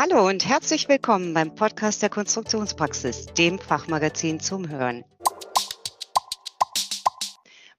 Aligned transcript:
Hallo 0.00 0.28
und 0.28 0.46
herzlich 0.46 0.88
willkommen 0.88 1.34
beim 1.34 1.56
Podcast 1.56 2.02
der 2.02 2.08
Konstruktionspraxis, 2.08 3.26
dem 3.36 3.58
Fachmagazin 3.58 4.38
zum 4.38 4.68
Hören. 4.68 5.04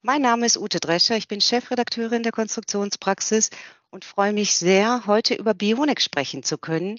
Mein 0.02 0.21
Name 0.21 0.46
ist 0.46 0.58
Ute 0.58 0.82
Drescher, 0.82 1.16
ich 1.16 1.29
bin 1.29 1.40
Chefredakteurin 1.40 2.24
der 2.24 2.34
Konstruktionspraxis 2.34 3.52
und 3.90 4.04
freue 4.04 4.34
mich 4.34 4.54
sehr, 4.55 5.04
heute 5.05 5.34
über 5.34 5.54
Bionik 5.54 6.02
sprechen 6.02 6.44
zu 6.44 6.58
können 6.58 6.97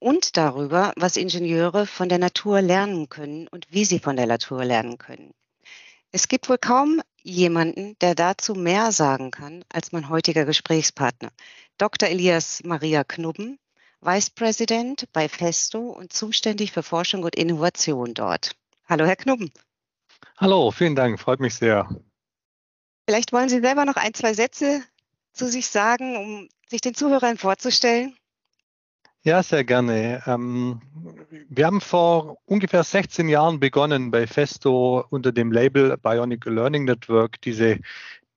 und 0.00 0.36
darüber, 0.36 0.94
was 0.96 1.16
Ingenieure 1.16 1.86
von 1.86 2.08
der 2.08 2.18
Natur 2.18 2.60
lernen 2.60 3.08
können 3.08 3.46
und 3.52 3.68
wie 3.70 3.84
sie 3.84 4.00
von 4.00 4.16
der 4.16 4.26
Natur 4.26 4.64
lernen 4.64 4.98
können. 4.98 5.30
Es 6.10 6.26
gibt 6.26 6.48
wohl 6.48 6.58
kaum 6.58 7.00
jemanden, 7.22 7.96
der 8.00 8.16
dazu 8.16 8.54
mehr 8.54 8.90
sagen 8.90 9.30
kann 9.30 9.64
als 9.72 9.92
mein 9.92 10.08
heutiger 10.08 10.44
Gesprächspartner, 10.44 11.30
Dr. 11.78 12.08
Elias 12.08 12.64
Maria 12.64 13.04
Knubben, 13.04 13.59
Vice 14.02 14.30
President 14.30 15.04
bei 15.12 15.28
Festo 15.28 15.78
und 15.78 16.12
zuständig 16.12 16.72
für 16.72 16.82
Forschung 16.82 17.22
und 17.22 17.36
Innovation 17.36 18.14
dort. 18.14 18.56
Hallo, 18.88 19.04
Herr 19.04 19.16
Knubben. 19.16 19.52
Hallo, 20.38 20.70
vielen 20.70 20.96
Dank, 20.96 21.20
freut 21.20 21.38
mich 21.38 21.54
sehr. 21.54 21.88
Vielleicht 23.06 23.32
wollen 23.32 23.50
Sie 23.50 23.60
selber 23.60 23.84
noch 23.84 23.96
ein, 23.96 24.14
zwei 24.14 24.32
Sätze 24.32 24.82
zu 25.34 25.48
sich 25.48 25.68
sagen, 25.68 26.16
um 26.16 26.48
sich 26.66 26.80
den 26.80 26.94
Zuhörern 26.94 27.36
vorzustellen. 27.36 28.16
Ja, 29.22 29.42
sehr 29.42 29.64
gerne. 29.64 30.22
Ähm, 30.26 30.80
wir 31.50 31.66
haben 31.66 31.82
vor 31.82 32.38
ungefähr 32.46 32.84
16 32.84 33.28
Jahren 33.28 33.60
begonnen, 33.60 34.10
bei 34.10 34.26
Festo 34.26 35.04
unter 35.10 35.30
dem 35.30 35.52
Label 35.52 35.98
Bionic 35.98 36.46
Learning 36.46 36.84
Network 36.84 37.38
diese 37.42 37.78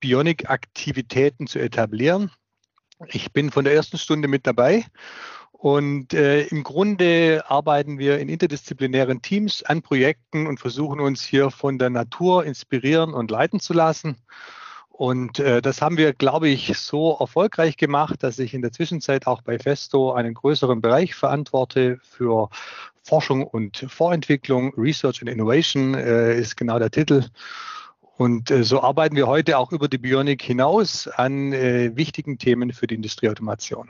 Bionic-Aktivitäten 0.00 1.46
zu 1.46 1.58
etablieren. 1.58 2.30
Ich 3.06 3.32
bin 3.32 3.50
von 3.50 3.64
der 3.64 3.72
ersten 3.72 3.96
Stunde 3.96 4.28
mit 4.28 4.46
dabei 4.46 4.84
und 5.64 6.12
äh, 6.12 6.42
im 6.48 6.62
Grunde 6.62 7.42
arbeiten 7.48 7.98
wir 7.98 8.18
in 8.18 8.28
interdisziplinären 8.28 9.22
Teams 9.22 9.62
an 9.62 9.80
Projekten 9.80 10.46
und 10.46 10.60
versuchen 10.60 11.00
uns 11.00 11.22
hier 11.24 11.50
von 11.50 11.78
der 11.78 11.88
Natur 11.88 12.44
inspirieren 12.44 13.14
und 13.14 13.30
leiten 13.30 13.60
zu 13.60 13.72
lassen. 13.72 14.16
Und 14.90 15.38
äh, 15.38 15.62
das 15.62 15.80
haben 15.80 15.96
wir, 15.96 16.12
glaube 16.12 16.48
ich, 16.48 16.76
so 16.76 17.16
erfolgreich 17.18 17.78
gemacht, 17.78 18.22
dass 18.22 18.38
ich 18.40 18.52
in 18.52 18.60
der 18.60 18.72
Zwischenzeit 18.72 19.26
auch 19.26 19.40
bei 19.40 19.58
Festo 19.58 20.12
einen 20.12 20.34
größeren 20.34 20.82
Bereich 20.82 21.14
verantworte 21.14 21.98
für 22.02 22.50
Forschung 23.02 23.42
und 23.42 23.86
Vorentwicklung. 23.88 24.74
Research 24.76 25.22
and 25.22 25.30
Innovation 25.30 25.94
äh, 25.94 26.38
ist 26.38 26.58
genau 26.58 26.78
der 26.78 26.90
Titel. 26.90 27.24
Und 28.18 28.50
äh, 28.50 28.64
so 28.64 28.82
arbeiten 28.82 29.16
wir 29.16 29.28
heute 29.28 29.56
auch 29.56 29.72
über 29.72 29.88
die 29.88 29.96
Bionik 29.96 30.42
hinaus 30.42 31.08
an 31.08 31.54
äh, 31.54 31.96
wichtigen 31.96 32.36
Themen 32.36 32.74
für 32.74 32.86
die 32.86 32.96
Industrieautomation. 32.96 33.88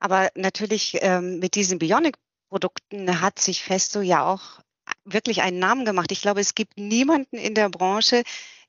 Aber 0.00 0.30
natürlich 0.34 0.98
ähm, 1.00 1.38
mit 1.38 1.54
diesen 1.54 1.78
Bionic-Produkten 1.78 3.20
hat 3.20 3.38
sich 3.38 3.62
Festo 3.62 4.00
ja 4.00 4.24
auch 4.24 4.60
wirklich 5.04 5.42
einen 5.42 5.58
Namen 5.58 5.84
gemacht. 5.84 6.12
Ich 6.12 6.22
glaube, 6.22 6.40
es 6.40 6.54
gibt 6.54 6.78
niemanden 6.78 7.36
in 7.36 7.54
der 7.54 7.68
Branche, 7.68 8.22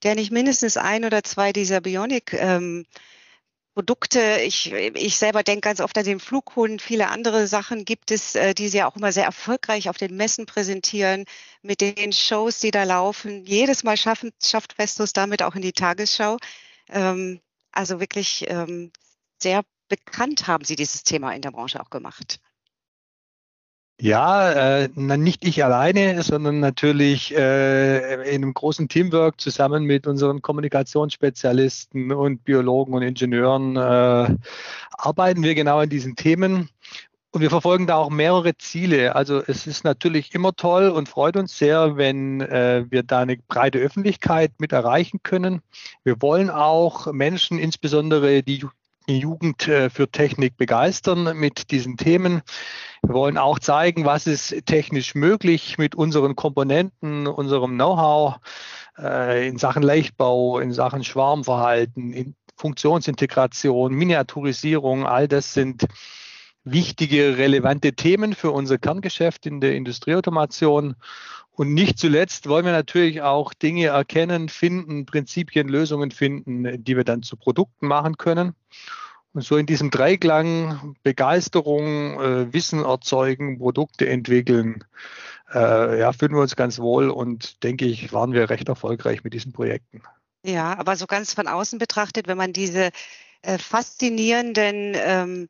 der 0.03 0.15
nicht 0.15 0.31
mindestens 0.31 0.77
ein 0.77 1.05
oder 1.05 1.23
zwei 1.23 1.53
dieser 1.53 1.81
Bionic 1.81 2.33
ähm, 2.33 2.85
Produkte. 3.75 4.39
Ich, 4.43 4.71
ich 4.73 5.17
selber 5.17 5.43
denke 5.43 5.61
ganz 5.61 5.79
oft 5.79 5.97
an 5.97 6.03
den 6.03 6.19
Flughund. 6.19 6.81
Viele 6.81 7.09
andere 7.09 7.47
Sachen 7.47 7.85
gibt 7.85 8.11
es, 8.11 8.35
äh, 8.35 8.53
die 8.53 8.67
sie 8.67 8.83
auch 8.83 8.95
immer 8.95 9.11
sehr 9.11 9.25
erfolgreich 9.25 9.89
auf 9.89 9.97
den 9.97 10.15
Messen 10.15 10.45
präsentieren, 10.45 11.25
mit 11.61 11.81
den 11.81 12.11
Shows, 12.11 12.59
die 12.59 12.71
da 12.71 12.83
laufen. 12.83 13.45
Jedes 13.45 13.83
Mal 13.83 13.97
schaffen, 13.97 14.31
schafft 14.43 14.73
Festus 14.73 15.13
damit 15.13 15.43
auch 15.43 15.55
in 15.55 15.61
die 15.61 15.73
Tagesschau. 15.73 16.37
Ähm, 16.89 17.39
also 17.71 17.99
wirklich 17.99 18.45
ähm, 18.49 18.91
sehr 19.41 19.63
bekannt 19.89 20.47
haben 20.47 20.63
Sie 20.63 20.75
dieses 20.75 21.03
Thema 21.03 21.33
in 21.33 21.41
der 21.41 21.51
Branche 21.51 21.81
auch 21.81 21.89
gemacht. 21.89 22.39
Ja, 24.01 24.51
äh, 24.51 24.89
nicht 24.95 25.45
ich 25.45 25.61
alleine, 25.61 26.23
sondern 26.23 26.61
natürlich 26.61 27.35
äh, 27.35 28.13
in 28.33 28.43
einem 28.43 28.53
großen 28.53 28.87
Teamwork 28.87 29.41
zusammen 29.41 29.83
mit 29.83 30.07
unseren 30.07 30.41
Kommunikationsspezialisten 30.41 32.13
und 32.13 32.45
Biologen 32.45 32.93
und 32.93 33.01
Ingenieuren 33.01 33.75
äh, 33.75 34.37
arbeiten 34.91 35.43
wir 35.43 35.53
genau 35.53 35.79
an 35.79 35.89
diesen 35.89 36.15
Themen. 36.15 36.69
Und 37.31 37.41
wir 37.41 37.49
verfolgen 37.49 37.87
da 37.87 37.97
auch 37.97 38.09
mehrere 38.09 38.57
Ziele. 38.57 39.15
Also 39.15 39.43
es 39.45 39.67
ist 39.67 39.83
natürlich 39.83 40.33
immer 40.33 40.55
toll 40.55 40.89
und 40.89 41.09
freut 41.09 41.35
uns 41.35 41.57
sehr, 41.57 41.97
wenn 41.97 42.39
äh, 42.39 42.85
wir 42.89 43.03
da 43.03 43.19
eine 43.19 43.35
breite 43.35 43.79
Öffentlichkeit 43.79 44.53
mit 44.59 44.71
erreichen 44.71 45.19
können. 45.23 45.61
Wir 46.05 46.21
wollen 46.21 46.49
auch 46.49 47.11
Menschen, 47.11 47.59
insbesondere 47.59 48.43
die 48.43 48.65
Jugend 49.17 49.67
äh, 49.67 49.89
für 49.89 50.09
Technik 50.09 50.57
begeistern 50.57 51.37
mit 51.37 51.71
diesen 51.71 51.97
Themen. 51.97 52.41
Wir 53.01 53.13
wollen 53.15 53.37
auch 53.37 53.59
zeigen, 53.59 54.05
was 54.05 54.27
ist 54.27 54.65
technisch 54.65 55.15
möglich 55.15 55.77
mit 55.77 55.95
unseren 55.95 56.35
Komponenten, 56.35 57.27
unserem 57.27 57.75
Know-how 57.75 58.35
äh, 58.97 59.47
in 59.47 59.57
Sachen 59.57 59.83
Leichtbau, 59.83 60.59
in 60.59 60.71
Sachen 60.71 61.03
Schwarmverhalten, 61.03 62.13
in 62.13 62.35
Funktionsintegration, 62.57 63.93
Miniaturisierung. 63.93 65.07
All 65.07 65.27
das 65.27 65.53
sind 65.53 65.85
wichtige, 66.71 67.37
relevante 67.37 67.93
Themen 67.93 68.33
für 68.33 68.51
unser 68.51 68.77
Kerngeschäft 68.77 69.45
in 69.45 69.61
der 69.61 69.75
Industrieautomation. 69.75 70.95
Und 71.51 71.73
nicht 71.73 71.99
zuletzt 71.99 72.47
wollen 72.47 72.65
wir 72.65 72.71
natürlich 72.71 73.21
auch 73.21 73.53
Dinge 73.53 73.87
erkennen, 73.87 74.47
finden, 74.49 75.05
Prinzipien, 75.05 75.67
Lösungen 75.67 76.11
finden, 76.11 76.83
die 76.83 76.95
wir 76.95 77.03
dann 77.03 77.21
zu 77.23 77.35
Produkten 77.35 77.87
machen 77.87 78.17
können. 78.17 78.53
Und 79.33 79.43
so 79.43 79.57
in 79.57 79.65
diesem 79.65 79.91
Dreiklang 79.91 80.95
Begeisterung, 81.03 82.19
äh, 82.19 82.53
Wissen 82.53 82.83
erzeugen, 82.83 83.59
Produkte 83.59 84.07
entwickeln, 84.07 84.83
äh, 85.53 85.99
ja, 85.99 86.13
fühlen 86.13 86.33
wir 86.33 86.41
uns 86.41 86.55
ganz 86.55 86.79
wohl 86.79 87.09
und 87.09 87.63
denke 87.63 87.85
ich, 87.85 88.11
waren 88.13 88.33
wir 88.33 88.49
recht 88.49 88.69
erfolgreich 88.69 89.23
mit 89.23 89.33
diesen 89.33 89.51
Projekten. 89.51 90.01
Ja, 90.43 90.77
aber 90.77 90.95
so 90.95 91.05
ganz 91.05 91.33
von 91.33 91.47
außen 91.47 91.79
betrachtet, 91.79 92.27
wenn 92.27 92.37
man 92.37 92.53
diese 92.53 92.89
äh, 93.41 93.57
faszinierenden 93.57 94.93
ähm, 94.95 95.49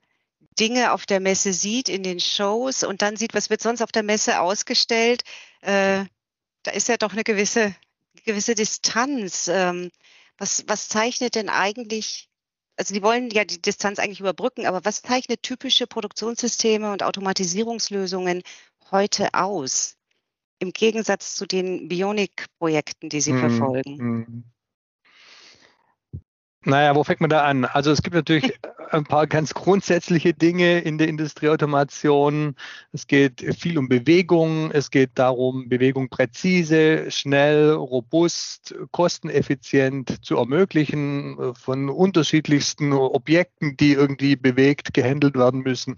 Dinge 0.59 0.93
auf 0.93 1.05
der 1.05 1.19
Messe 1.19 1.53
sieht, 1.53 1.89
in 1.89 2.03
den 2.03 2.19
Shows 2.19 2.83
und 2.83 3.01
dann 3.01 3.17
sieht, 3.17 3.33
was 3.33 3.49
wird 3.49 3.61
sonst 3.61 3.81
auf 3.81 3.91
der 3.91 4.03
Messe 4.03 4.41
ausgestellt, 4.41 5.23
äh, 5.61 6.05
da 6.63 6.71
ist 6.71 6.89
ja 6.89 6.97
doch 6.97 7.13
eine 7.13 7.23
gewisse, 7.23 7.73
gewisse 8.25 8.55
Distanz. 8.55 9.47
Ähm, 9.47 9.89
was, 10.37 10.65
was 10.67 10.87
zeichnet 10.87 11.35
denn 11.35 11.49
eigentlich 11.49 12.29
also 12.79 12.93
die 12.93 13.03
wollen 13.03 13.29
ja 13.29 13.43
die 13.43 13.61
Distanz 13.61 13.99
eigentlich 13.99 14.21
überbrücken, 14.21 14.65
aber 14.65 14.85
was 14.85 15.01
zeichnet 15.01 15.43
typische 15.43 15.85
Produktionssysteme 15.85 16.93
und 16.93 17.03
Automatisierungslösungen 17.03 18.41
heute 18.89 19.33
aus? 19.33 19.97
Im 20.59 20.71
Gegensatz 20.71 21.35
zu 21.35 21.45
den 21.45 21.89
Bionik-Projekten, 21.89 23.09
die 23.09 23.19
sie 23.19 23.33
mm, 23.33 23.39
verfolgen. 23.39 23.97
Mm. 23.97 24.43
Naja, 26.61 26.95
wo 26.95 27.03
fängt 27.03 27.19
man 27.19 27.29
da 27.29 27.43
an? 27.43 27.65
Also 27.65 27.91
es 27.91 28.01
gibt 28.01 28.15
natürlich 28.15 28.57
ein 28.91 29.03
paar 29.03 29.27
ganz 29.27 29.53
grundsätzliche 29.53 30.33
Dinge 30.33 30.79
in 30.79 30.97
der 30.97 31.07
Industrieautomation. 31.07 32.55
Es 32.91 33.07
geht 33.07 33.41
viel 33.57 33.77
um 33.77 33.89
Bewegung. 33.89 34.71
Es 34.71 34.91
geht 34.91 35.11
darum, 35.15 35.69
Bewegung 35.69 36.09
präzise, 36.09 37.09
schnell, 37.11 37.71
robust, 37.71 38.75
kosteneffizient 38.91 40.25
zu 40.25 40.37
ermöglichen 40.37 41.53
von 41.55 41.89
unterschiedlichsten 41.89 42.93
Objekten, 42.93 43.77
die 43.77 43.93
irgendwie 43.93 44.35
bewegt, 44.35 44.93
gehandelt 44.93 45.35
werden 45.35 45.61
müssen. 45.61 45.97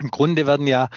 Im 0.00 0.10
Grunde 0.10 0.46
werden 0.46 0.66
ja 0.66 0.88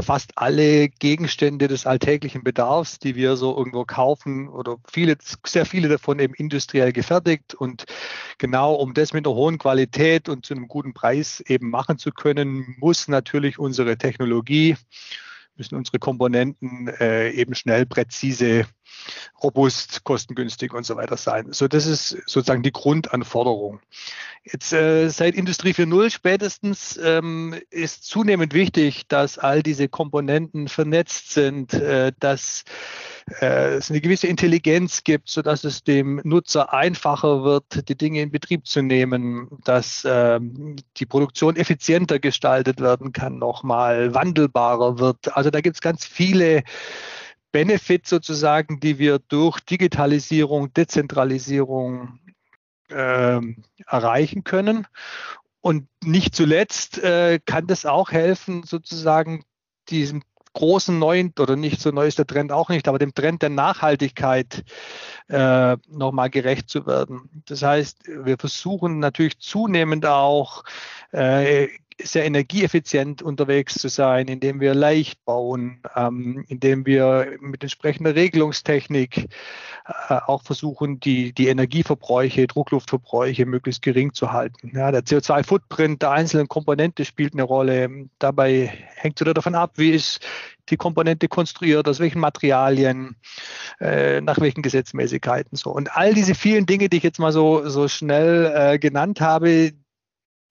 fast 0.00 0.32
alle 0.36 0.88
Gegenstände 0.88 1.68
des 1.68 1.86
alltäglichen 1.86 2.44
Bedarfs, 2.44 2.98
die 2.98 3.14
wir 3.16 3.36
so 3.36 3.56
irgendwo 3.56 3.84
kaufen 3.84 4.48
oder 4.48 4.76
viele, 4.90 5.16
sehr 5.44 5.66
viele 5.66 5.88
davon 5.88 6.18
eben 6.18 6.34
industriell 6.34 6.92
gefertigt. 6.92 7.54
Und 7.54 7.84
genau 8.38 8.74
um 8.74 8.94
das 8.94 9.12
mit 9.12 9.26
einer 9.26 9.34
hohen 9.34 9.58
Qualität 9.58 10.28
und 10.28 10.44
zu 10.44 10.54
einem 10.54 10.68
guten 10.68 10.94
Preis 10.94 11.40
eben 11.46 11.70
machen 11.70 11.98
zu 11.98 12.10
können, 12.10 12.76
muss 12.78 13.08
natürlich 13.08 13.58
unsere 13.58 13.96
Technologie, 13.96 14.76
müssen 15.56 15.74
unsere 15.74 15.98
Komponenten 15.98 16.88
äh, 17.00 17.30
eben 17.30 17.54
schnell, 17.54 17.86
präzise 17.86 18.66
robust, 19.42 20.04
kostengünstig 20.04 20.72
und 20.74 20.84
so 20.84 20.96
weiter 20.96 21.16
sein. 21.16 21.52
So, 21.52 21.68
das 21.68 21.86
ist 21.86 22.10
sozusagen 22.26 22.62
die 22.62 22.72
Grundanforderung. 22.72 23.80
Jetzt 24.44 24.72
äh, 24.72 25.08
seit 25.08 25.34
Industrie 25.34 25.72
4.0 25.72 26.10
spätestens 26.10 26.98
ähm, 27.02 27.54
ist 27.70 28.04
zunehmend 28.04 28.54
wichtig, 28.54 29.06
dass 29.08 29.38
all 29.38 29.62
diese 29.62 29.88
Komponenten 29.88 30.68
vernetzt 30.68 31.32
sind, 31.32 31.74
äh, 31.74 32.12
dass 32.18 32.64
äh, 33.40 33.74
es 33.74 33.90
eine 33.90 34.00
gewisse 34.00 34.26
Intelligenz 34.26 35.04
gibt, 35.04 35.28
so 35.28 35.42
dass 35.42 35.64
es 35.64 35.82
dem 35.82 36.20
Nutzer 36.24 36.72
einfacher 36.72 37.44
wird, 37.44 37.88
die 37.88 37.96
Dinge 37.96 38.22
in 38.22 38.30
Betrieb 38.30 38.66
zu 38.66 38.82
nehmen, 38.82 39.48
dass 39.64 40.06
ähm, 40.08 40.76
die 40.96 41.06
Produktion 41.06 41.56
effizienter 41.56 42.18
gestaltet 42.18 42.80
werden 42.80 43.12
kann, 43.12 43.38
nochmal 43.38 44.14
wandelbarer 44.14 44.98
wird. 44.98 45.36
Also 45.36 45.50
da 45.50 45.60
gibt 45.60 45.76
es 45.76 45.80
ganz 45.80 46.04
viele 46.04 46.62
Benefits 47.52 48.10
sozusagen, 48.10 48.80
die 48.80 48.98
wir 48.98 49.18
durch 49.18 49.60
Digitalisierung, 49.60 50.72
Dezentralisierung 50.74 52.20
ähm, 52.90 53.62
erreichen 53.86 54.44
können. 54.44 54.86
Und 55.60 55.88
nicht 56.04 56.34
zuletzt 56.34 56.98
äh, 56.98 57.40
kann 57.44 57.66
das 57.66 57.84
auch 57.84 58.10
helfen, 58.12 58.62
sozusagen 58.62 59.44
diesem 59.88 60.22
großen 60.52 60.98
neuen, 60.98 61.32
oder 61.38 61.56
nicht 61.56 61.80
so 61.80 61.90
neu 61.90 62.06
ist 62.06 62.18
der 62.18 62.26
Trend 62.26 62.52
auch 62.52 62.68
nicht, 62.68 62.88
aber 62.88 62.98
dem 62.98 63.14
Trend 63.14 63.42
der 63.42 63.50
Nachhaltigkeit 63.50 64.64
äh, 65.28 65.76
nochmal 65.88 66.30
gerecht 66.30 66.68
zu 66.68 66.86
werden. 66.86 67.42
Das 67.46 67.62
heißt, 67.62 68.08
wir 68.24 68.36
versuchen 68.38 68.98
natürlich 68.98 69.38
zunehmend 69.38 70.06
auch 70.06 70.64
äh, 71.12 71.68
sehr 72.00 72.24
energieeffizient 72.24 73.22
unterwegs 73.22 73.74
zu 73.74 73.88
sein, 73.88 74.28
indem 74.28 74.60
wir 74.60 74.74
leicht 74.74 75.24
bauen, 75.24 75.80
ähm, 75.96 76.44
indem 76.48 76.86
wir 76.86 77.36
mit 77.40 77.62
entsprechender 77.62 78.14
Regelungstechnik 78.14 79.28
äh, 80.08 80.14
auch 80.26 80.42
versuchen, 80.42 81.00
die, 81.00 81.32
die 81.32 81.48
Energieverbräuche, 81.48 82.46
Druckluftverbräuche 82.46 83.46
möglichst 83.46 83.82
gering 83.82 84.12
zu 84.12 84.32
halten. 84.32 84.70
Ja, 84.74 84.92
der 84.92 85.02
CO2-Footprint 85.02 86.02
der 86.02 86.12
einzelnen 86.12 86.48
Komponente 86.48 87.04
spielt 87.04 87.34
eine 87.34 87.42
Rolle. 87.42 88.08
Dabei 88.18 88.72
hängt 88.94 89.18
es 89.18 89.20
wieder 89.22 89.34
davon 89.34 89.54
ab, 89.54 89.72
wie 89.76 89.90
ist 89.90 90.20
die 90.70 90.76
Komponente 90.76 91.28
konstruiert, 91.28 91.88
aus 91.88 91.98
welchen 91.98 92.20
Materialien, 92.20 93.16
äh, 93.80 94.20
nach 94.20 94.38
welchen 94.40 94.62
Gesetzmäßigkeiten 94.62 95.56
so. 95.56 95.70
Und 95.70 95.96
all 95.96 96.14
diese 96.14 96.34
vielen 96.34 96.66
Dinge, 96.66 96.88
die 96.88 96.98
ich 96.98 97.02
jetzt 97.02 97.18
mal 97.18 97.32
so, 97.32 97.68
so 97.68 97.88
schnell 97.88 98.52
äh, 98.54 98.78
genannt 98.78 99.20
habe, 99.20 99.72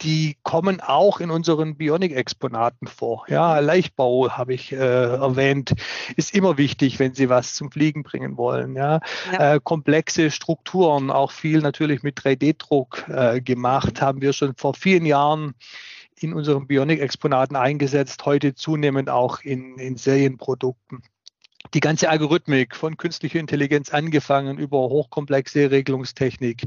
die 0.02 0.38
kommen 0.44 0.80
auch 0.80 1.20
in 1.20 1.32
unseren 1.32 1.76
Bionic-Exponaten 1.76 2.88
vor. 2.88 3.26
Ja, 3.28 3.60
Leichtbau 3.60 4.30
habe 4.30 4.54
ich 4.54 4.72
äh, 4.72 4.76
erwähnt, 4.78 5.74
ist 6.16 6.36
immer 6.36 6.58
wichtig, 6.58 7.00
wenn 7.00 7.14
Sie 7.14 7.30
was 7.30 7.56
zum 7.56 7.72
Fliegen 7.72 8.04
bringen 8.04 8.38
wollen. 8.38 8.76
Ja, 8.76 9.00
ja. 9.32 9.56
Äh, 9.56 9.60
komplexe 9.64 10.30
Strukturen, 10.32 11.10
auch 11.10 11.32
viel 11.32 11.60
natürlich 11.60 12.04
mit 12.04 12.20
3D-Druck 12.20 13.06
äh, 13.10 13.42
gemacht, 13.42 14.02
haben 14.02 14.22
wir 14.22 14.34
schon 14.34 14.56
vor 14.56 14.74
vielen 14.74 15.06
Jahren 15.06 15.56
in 16.20 16.34
unseren 16.34 16.68
Bionic-Exponaten 16.68 17.56
eingesetzt, 17.56 18.26
heute 18.26 18.56
zunehmend 18.56 19.10
auch 19.10 19.42
in, 19.42 19.78
in 19.78 19.98
Serienprodukten 19.98 21.04
die 21.74 21.80
ganze 21.80 22.10
Algorithmik 22.10 22.76
von 22.76 22.98
künstlicher 22.98 23.40
Intelligenz 23.40 23.90
angefangen 23.90 24.58
über 24.58 24.78
hochkomplexe 24.78 25.72
Regelungstechnik. 25.72 26.64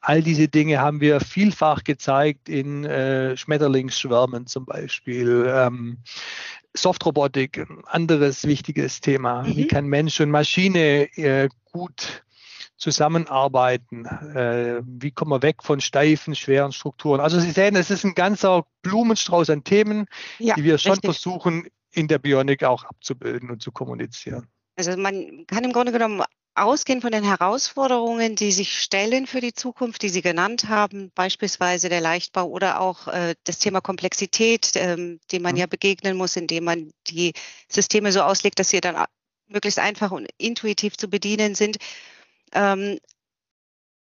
All 0.00 0.22
diese 0.22 0.48
Dinge 0.48 0.80
haben 0.80 1.00
wir 1.00 1.20
vielfach 1.20 1.84
gezeigt 1.84 2.48
in 2.48 2.84
äh, 2.84 3.36
Schmetterlingsschwärmen 3.36 4.46
zum 4.46 4.64
Beispiel. 4.66 5.46
Ähm, 5.48 5.98
Softrobotik, 6.74 7.58
ein 7.58 7.82
anderes 7.86 8.46
wichtiges 8.46 9.00
Thema. 9.00 9.42
Mhm. 9.42 9.56
Wie 9.56 9.66
kann 9.66 9.86
Mensch 9.86 10.20
und 10.20 10.30
Maschine 10.30 11.08
äh, 11.16 11.48
gut 11.72 12.22
zusammenarbeiten? 12.76 14.06
Äh, 14.06 14.82
wie 14.84 15.10
kommen 15.10 15.32
wir 15.32 15.42
weg 15.42 15.62
von 15.62 15.80
steifen, 15.80 16.34
schweren 16.34 16.72
Strukturen? 16.72 17.20
Also 17.20 17.40
Sie 17.40 17.50
sehen, 17.50 17.76
es 17.76 17.90
ist 17.90 18.04
ein 18.04 18.14
ganzer 18.14 18.64
Blumenstrauß 18.82 19.50
an 19.50 19.64
Themen, 19.64 20.06
ja, 20.38 20.54
die 20.54 20.64
wir 20.64 20.78
schon 20.78 20.92
richtig. 20.92 21.10
versuchen 21.10 21.66
in 21.92 22.08
der 22.08 22.18
Bionik 22.18 22.64
auch 22.64 22.84
abzubilden 22.84 23.50
und 23.50 23.62
zu 23.62 23.72
kommunizieren. 23.72 24.46
Also 24.76 24.96
man 24.96 25.46
kann 25.46 25.64
im 25.64 25.72
Grunde 25.72 25.92
genommen 25.92 26.22
ausgehen 26.54 27.00
von 27.00 27.12
den 27.12 27.24
Herausforderungen, 27.24 28.36
die 28.36 28.52
sich 28.52 28.80
stellen 28.80 29.26
für 29.26 29.40
die 29.40 29.54
Zukunft, 29.54 30.02
die 30.02 30.08
Sie 30.08 30.22
genannt 30.22 30.68
haben, 30.68 31.10
beispielsweise 31.14 31.88
der 31.88 32.00
Leichtbau 32.00 32.46
oder 32.46 32.80
auch 32.80 33.08
äh, 33.08 33.34
das 33.44 33.58
Thema 33.58 33.80
Komplexität, 33.80 34.72
ähm, 34.74 35.20
dem 35.32 35.42
man 35.42 35.52
mhm. 35.52 35.60
ja 35.60 35.66
begegnen 35.66 36.16
muss, 36.16 36.36
indem 36.36 36.64
man 36.64 36.92
die 37.06 37.32
Systeme 37.68 38.12
so 38.12 38.22
auslegt, 38.22 38.58
dass 38.58 38.70
sie 38.70 38.80
dann 38.80 39.04
möglichst 39.46 39.78
einfach 39.78 40.10
und 40.10 40.28
intuitiv 40.38 40.96
zu 40.96 41.08
bedienen 41.08 41.54
sind. 41.54 41.78
Ähm, 42.52 42.98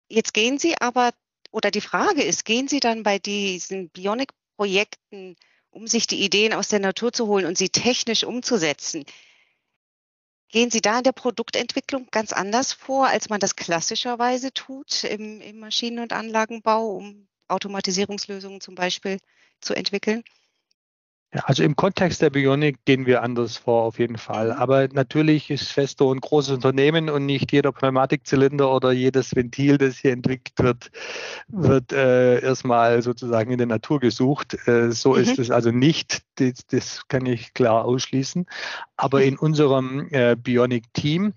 jetzt 0.09 0.33
gehen 0.33 0.57
Sie 0.57 0.75
aber, 0.79 1.11
oder 1.51 1.71
die 1.71 1.81
Frage 1.81 2.23
ist, 2.23 2.45
gehen 2.45 2.67
Sie 2.67 2.79
dann 2.79 3.03
bei 3.03 3.19
diesen 3.19 3.89
Bionic-Projekten 3.89 5.35
um 5.71 5.87
sich 5.87 6.07
die 6.07 6.23
Ideen 6.23 6.53
aus 6.53 6.69
der 6.69 6.79
Natur 6.79 7.13
zu 7.13 7.27
holen 7.27 7.45
und 7.45 7.57
sie 7.57 7.69
technisch 7.69 8.23
umzusetzen. 8.23 9.05
Gehen 10.49 10.71
Sie 10.71 10.81
da 10.81 10.99
in 10.99 11.03
der 11.03 11.11
Produktentwicklung 11.11 12.07
ganz 12.09 12.31
anders 12.31 12.71
vor, 12.71 13.07
als 13.07 13.29
man 13.29 13.41
das 13.41 13.57
klassischerweise 13.57 14.53
tut 14.53 15.03
im, 15.03 15.41
im 15.41 15.59
Maschinen- 15.59 15.99
und 15.99 16.13
Anlagenbau, 16.13 16.95
um 16.95 17.27
Automatisierungslösungen 17.49 18.61
zum 18.61 18.75
Beispiel 18.75 19.19
zu 19.59 19.73
entwickeln? 19.73 20.23
Ja, 21.33 21.41
also 21.45 21.61
im 21.61 21.75
Kontext 21.75 22.21
der 22.21 22.29
Bionik 22.29 22.85
gehen 22.85 23.05
wir 23.05 23.21
anders 23.21 23.57
vor, 23.57 23.83
auf 23.83 23.99
jeden 23.99 24.17
Fall. 24.17 24.53
Aber 24.53 24.87
natürlich 24.87 25.49
ist 25.49 25.67
Festo 25.67 26.09
ein 26.13 26.21
großes 26.21 26.53
Unternehmen 26.53 27.09
und 27.09 27.25
nicht 27.25 27.51
jeder 27.51 27.73
Pneumatikzylinder 27.73 28.73
oder 28.73 28.93
jedes 28.93 29.35
Ventil, 29.35 29.77
das 29.77 29.97
hier 29.97 30.13
entwickelt 30.13 30.57
wird, 30.57 30.91
wird 31.49 31.91
äh, 31.91 32.39
erstmal 32.41 33.01
sozusagen 33.01 33.51
in 33.51 33.57
der 33.57 33.67
Natur 33.67 33.99
gesucht. 33.99 34.57
Äh, 34.67 34.91
so 34.93 35.15
mhm. 35.15 35.21
ist 35.21 35.37
es 35.37 35.51
also 35.51 35.71
nicht. 35.71 36.21
Das, 36.35 36.65
das, 36.67 37.07
kann 37.09 37.25
ich 37.25 37.53
klar 37.53 37.83
ausschließen. 37.83 38.45
Aber 38.95 39.21
in 39.21 39.37
unserem 39.37 40.07
äh, 40.11 40.37
Bionic-Team 40.37 41.33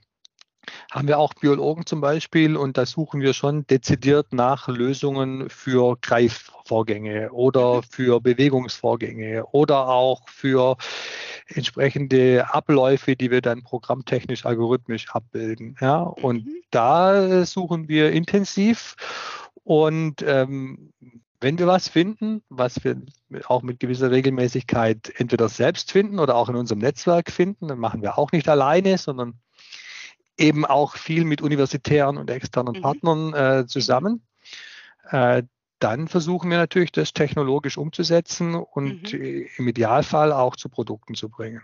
haben 0.91 1.09
wir 1.09 1.19
auch 1.19 1.35
Biologen 1.35 1.87
zum 1.87 2.01
Beispiel 2.01 2.57
und 2.57 2.77
da 2.77 2.87
suchen 2.87 3.21
wir 3.21 3.33
schon 3.33 3.67
dezidiert 3.67 4.33
nach 4.33 4.69
Lösungen 4.69 5.49
für 5.49 5.97
Greifvorgänge 6.01 7.31
oder 7.33 7.77
mhm. 7.79 7.83
für 7.91 8.21
Bewegungsvorgänge 8.21 9.45
oder 9.47 9.89
auch 9.89 10.29
für 10.29 10.77
entsprechende 11.47 12.53
Abläufe, 12.53 13.17
die 13.17 13.31
wir 13.31 13.41
dann 13.41 13.63
programmtechnisch, 13.63 14.47
algorithmisch 14.47 15.11
abbilden. 15.11 15.77
Ja, 15.81 16.01
und 16.01 16.47
mhm. 16.47 16.63
da 16.71 17.45
suchen 17.47 17.89
wir 17.89 18.13
intensiv 18.13 18.97
und 19.65 20.23
ähm, 20.23 20.93
wenn 21.41 21.59
wir 21.59 21.67
was 21.67 21.89
finden, 21.89 22.43
was 22.51 22.85
wir 22.85 23.01
auch 23.47 23.63
mit 23.63 23.81
gewisser 23.81 24.11
Regelmäßigkeit 24.11 25.13
entweder 25.17 25.49
selbst 25.49 25.91
finden 25.91 26.19
oder 26.19 26.37
auch 26.37 26.51
in 26.51 26.57
unserem 26.57 26.81
Netzwerk 26.81 27.31
finden, 27.31 27.69
dann 27.69 27.79
machen 27.79 28.03
wir 28.03 28.19
auch 28.19 28.31
nicht 28.33 28.49
alleine, 28.49 28.99
sondern 28.99 29.41
eben 30.41 30.65
auch 30.65 30.97
viel 30.97 31.25
mit 31.25 31.43
universitären 31.43 32.17
und 32.17 32.31
externen 32.31 32.77
mhm. 32.77 32.81
Partnern 32.83 33.35
äh, 33.35 33.67
zusammen. 33.67 34.23
Äh, 35.11 35.43
dann 35.79 36.09
versuchen 36.09 36.51
wir 36.51 36.59
natürlich, 36.59 36.93
das 36.93 37.13
technologisch 37.13 37.79
umzusetzen 37.79 38.55
und 38.55 39.13
mhm. 39.13 39.47
im 39.57 39.69
Idealfall 39.69 40.33
auch 40.33 40.57
zu 40.57 40.69
Produkten 40.69 41.15
zu 41.15 41.29
bringen. 41.29 41.63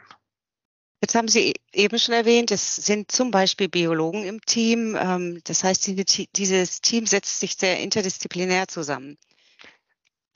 Jetzt 1.02 1.14
haben 1.14 1.28
Sie 1.28 1.54
eben 1.74 1.98
schon 1.98 2.14
erwähnt, 2.14 2.50
es 2.50 2.76
sind 2.76 3.12
zum 3.12 3.30
Beispiel 3.30 3.68
Biologen 3.68 4.24
im 4.24 4.40
Team. 4.40 4.96
Ähm, 4.98 5.40
das 5.44 5.62
heißt, 5.62 5.86
dieses 5.86 6.80
Team 6.80 7.06
setzt 7.06 7.40
sich 7.40 7.54
sehr 7.56 7.80
interdisziplinär 7.80 8.66
zusammen. 8.68 9.18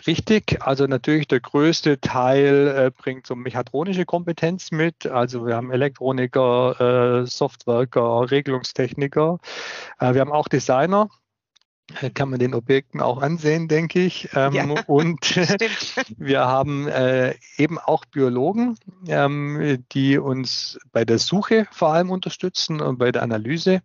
Richtig, 0.06 0.58
also 0.60 0.86
natürlich 0.86 1.28
der 1.28 1.40
größte 1.40 2.00
Teil 2.00 2.68
äh, 2.68 2.90
bringt 2.90 3.26
so 3.26 3.34
mechatronische 3.34 4.06
Kompetenz 4.06 4.70
mit. 4.70 5.06
Also 5.06 5.46
wir 5.46 5.56
haben 5.56 5.70
Elektroniker, 5.70 7.22
äh, 7.22 7.26
Softwerker, 7.26 8.30
Regelungstechniker. 8.30 9.38
Äh, 9.98 10.14
wir 10.14 10.20
haben 10.22 10.32
auch 10.32 10.48
Designer. 10.48 11.08
Äh, 12.00 12.10
kann 12.10 12.30
man 12.30 12.38
den 12.38 12.54
Objekten 12.54 13.00
auch 13.00 13.20
ansehen, 13.20 13.68
denke 13.68 14.00
ich. 14.00 14.28
Ähm, 14.34 14.52
ja, 14.52 14.64
und 14.86 15.36
wir 16.18 16.40
haben 16.40 16.88
äh, 16.88 17.34
eben 17.56 17.78
auch 17.78 18.04
Biologen, 18.04 18.78
ähm, 19.06 19.84
die 19.92 20.18
uns 20.18 20.78
bei 20.92 21.04
der 21.04 21.18
Suche 21.18 21.66
vor 21.70 21.92
allem 21.92 22.10
unterstützen 22.10 22.80
und 22.80 22.98
bei 22.98 23.12
der 23.12 23.22
Analyse. 23.22 23.82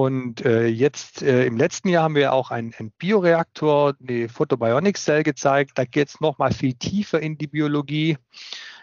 Und 0.00 0.46
äh, 0.46 0.64
jetzt 0.66 1.20
äh, 1.20 1.44
im 1.44 1.58
letzten 1.58 1.90
Jahr 1.90 2.04
haben 2.04 2.14
wir 2.14 2.32
auch 2.32 2.50
einen, 2.50 2.72
einen 2.78 2.90
Bioreaktor, 2.92 3.92
die 3.98 4.28
Photobionic 4.28 4.96
Cell 4.96 5.22
gezeigt. 5.22 5.72
Da 5.74 5.84
geht 5.84 6.08
es 6.08 6.22
nochmal 6.22 6.54
viel 6.54 6.72
tiefer 6.72 7.20
in 7.20 7.36
die 7.36 7.46
Biologie. 7.46 8.16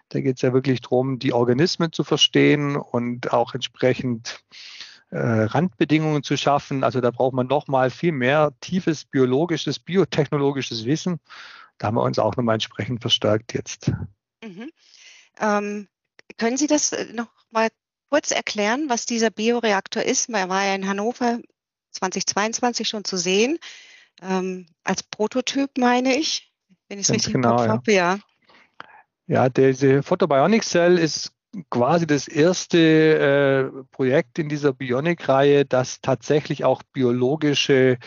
Da 0.09 0.21
geht 0.21 0.35
es 0.35 0.43
ja 0.43 0.53
wirklich 0.53 0.81
darum, 0.81 1.17
die 1.17 1.33
Organismen 1.33 1.91
zu 1.91 2.03
verstehen 2.03 2.75
und 2.75 3.33
auch 3.33 3.55
entsprechend 3.55 4.43
äh, 5.09 5.17
Randbedingungen 5.17 6.21
zu 6.21 6.37
schaffen. 6.37 6.83
Also 6.83 7.01
da 7.01 7.09
braucht 7.09 7.33
man 7.33 7.47
nochmal 7.47 7.89
viel 7.89 8.11
mehr 8.11 8.53
tiefes 8.61 9.03
biologisches, 9.03 9.79
biotechnologisches 9.79 10.85
Wissen. 10.85 11.19
Da 11.79 11.87
haben 11.87 11.95
wir 11.95 12.03
uns 12.03 12.19
auch 12.19 12.35
nochmal 12.35 12.53
entsprechend 12.53 13.01
verstärkt 13.01 13.55
jetzt. 13.55 13.91
Mhm. 14.43 14.69
Ähm, 15.39 15.87
können 16.37 16.57
Sie 16.57 16.67
das 16.67 16.91
äh, 16.91 17.11
noch 17.11 17.31
mal 17.49 17.69
kurz 18.09 18.31
erklären, 18.31 18.89
was 18.89 19.05
dieser 19.05 19.29
Bioreaktor 19.29 20.03
ist? 20.03 20.29
Er 20.29 20.49
war 20.49 20.65
ja 20.65 20.75
in 20.75 20.87
Hannover 20.87 21.39
2022 21.91 22.87
schon 22.87 23.03
zu 23.03 23.17
sehen, 23.17 23.57
ähm, 24.21 24.67
als 24.83 25.03
Prototyp, 25.03 25.77
meine 25.77 26.15
ich, 26.15 26.51
wenn 26.87 26.99
ich 26.99 27.05
es 27.07 27.13
richtig 27.13 27.33
genau, 27.33 27.63
im 27.63 27.71
Kopf 27.71 27.87
ja. 27.87 28.09
habe. 28.09 28.19
Ja. 29.27 29.43
ja, 29.43 29.49
diese 29.49 30.03
Photobionic 30.03 30.63
Cell 30.63 30.97
ist 30.97 31.31
quasi 31.69 32.05
das 32.05 32.27
erste 32.27 33.71
äh, 33.73 33.83
Projekt 33.91 34.39
in 34.39 34.49
dieser 34.49 34.73
Bionic-Reihe, 34.73 35.65
das 35.65 36.01
tatsächlich 36.01 36.65
auch 36.65 36.83
biologische 36.93 37.97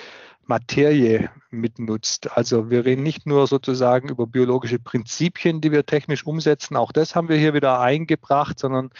Materie 0.42 1.30
mitnutzt. 1.50 2.36
Also 2.36 2.70
wir 2.70 2.84
reden 2.84 3.02
nicht 3.02 3.26
nur 3.26 3.46
sozusagen 3.46 4.08
über 4.08 4.26
biologische 4.26 4.78
Prinzipien, 4.78 5.60
die 5.60 5.72
wir 5.72 5.86
technisch 5.86 6.26
umsetzen, 6.26 6.76
auch 6.76 6.92
das 6.92 7.14
haben 7.14 7.28
wir 7.28 7.36
hier 7.36 7.54
wieder 7.54 7.80
eingebracht, 7.80 8.58
sondern 8.58 8.90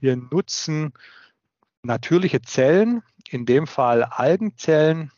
wir 0.00 0.16
nutzen 0.16 0.92
natürliche 1.82 2.42
Zellen, 2.42 3.02
in 3.28 3.46
dem 3.46 3.66
Fall 3.66 4.04
Algenzellen, 4.04 5.10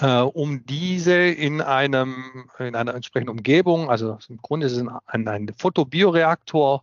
äh, 0.00 0.20
um 0.20 0.64
diese 0.66 1.14
in 1.14 1.60
einem 1.60 2.50
in 2.58 2.74
einer 2.74 2.94
entsprechenden 2.94 3.36
Umgebung, 3.36 3.90
also 3.90 4.18
im 4.28 4.38
Grunde 4.38 4.66
ist 4.66 4.72
es 4.72 4.84
ein, 5.06 5.28
ein 5.28 5.52
Photobioreaktor, 5.56 6.82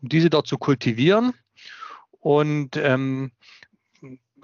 um 0.00 0.08
diese 0.08 0.30
dort 0.30 0.46
zu 0.46 0.58
kultivieren. 0.58 1.34
Und 2.20 2.76
ähm, 2.76 3.32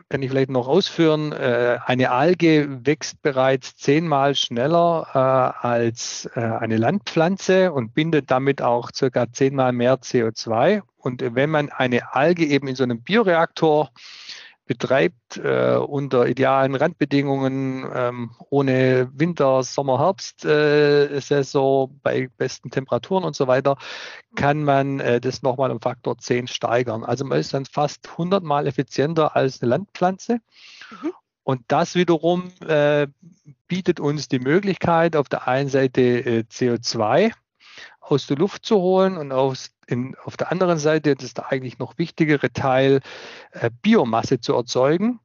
kann 0.08 0.22
ich 0.22 0.30
vielleicht 0.30 0.50
noch 0.50 0.68
ausführen, 0.68 1.32
äh, 1.32 1.78
eine 1.84 2.10
Alge 2.10 2.86
wächst 2.86 3.22
bereits 3.22 3.76
zehnmal 3.76 4.34
schneller 4.34 5.08
äh, 5.12 5.66
als 5.66 6.30
äh, 6.34 6.40
eine 6.40 6.76
Landpflanze 6.76 7.72
und 7.72 7.94
bindet 7.94 8.30
damit 8.30 8.62
auch 8.62 8.90
circa 8.94 9.32
zehnmal 9.32 9.72
mehr 9.72 9.96
CO2. 9.96 10.82
Und 11.04 11.22
wenn 11.34 11.50
man 11.50 11.68
eine 11.68 12.14
Alge 12.14 12.46
eben 12.46 12.66
in 12.66 12.76
so 12.76 12.82
einem 12.82 13.02
Bioreaktor 13.02 13.90
betreibt 14.66 15.36
äh, 15.36 15.76
unter 15.76 16.26
idealen 16.26 16.74
Randbedingungen, 16.74 17.86
ähm, 17.94 18.30
ohne 18.48 19.10
Winter, 19.12 19.62
Sommer, 19.62 19.98
Herbst, 19.98 20.46
äh, 20.46 21.20
Saison, 21.20 22.00
bei 22.02 22.30
besten 22.38 22.70
Temperaturen 22.70 23.24
und 23.24 23.36
so 23.36 23.46
weiter, 23.46 23.76
kann 24.34 24.64
man 24.64 25.00
äh, 25.00 25.20
das 25.20 25.42
nochmal 25.42 25.70
um 25.70 25.82
Faktor 25.82 26.16
10 26.16 26.48
steigern. 26.48 27.04
Also 27.04 27.26
man 27.26 27.38
ist 27.38 27.52
dann 27.52 27.66
fast 27.66 28.08
100 28.12 28.42
Mal 28.42 28.66
effizienter 28.66 29.36
als 29.36 29.60
eine 29.60 29.68
Landpflanze. 29.68 30.38
Mhm. 31.02 31.12
Und 31.42 31.60
das 31.68 31.94
wiederum 31.94 32.50
äh, 32.66 33.06
bietet 33.68 34.00
uns 34.00 34.28
die 34.28 34.38
Möglichkeit, 34.38 35.14
auf 35.14 35.28
der 35.28 35.46
einen 35.46 35.68
Seite 35.68 36.00
äh, 36.00 36.44
CO2 36.50 37.32
aus 38.06 38.26
der 38.26 38.36
Luft 38.36 38.66
zu 38.66 38.76
holen 38.76 39.16
und 39.16 39.32
aus, 39.32 39.70
in, 39.86 40.14
auf 40.24 40.36
der 40.36 40.52
anderen 40.52 40.78
Seite, 40.78 41.14
das 41.14 41.24
ist 41.24 41.38
der 41.38 41.50
eigentlich 41.50 41.78
noch 41.78 41.98
wichtigere 41.98 42.52
Teil, 42.52 43.00
äh, 43.52 43.70
Biomasse 43.82 44.40
zu 44.40 44.54
erzeugen. 44.54 45.20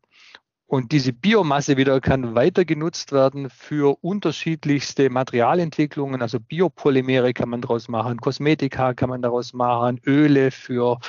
Und 0.69 0.91
diese 0.91 1.13
Biomasse 1.13 1.77
wieder 1.77 1.99
kann 1.99 2.35
weiter 2.35 2.63
genutzt 2.63 3.11
werden 3.11 3.49
für 3.49 3.97
unterschiedlichste 4.03 5.09
Materialentwicklungen. 5.09 6.21
Also 6.21 6.39
Biopolymere 6.39 7.33
kann 7.33 7.49
man 7.49 7.61
daraus 7.61 7.87
machen, 7.87 8.21
Kosmetika 8.21 8.93
kann 8.93 9.09
man 9.09 9.23
daraus 9.23 9.53
machen, 9.53 9.99
Öle 10.05 10.51
für 10.51 10.99